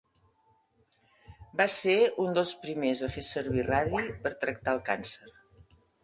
[1.59, 5.31] Va ser un dels primers a fer servir radi per tractar el càncer.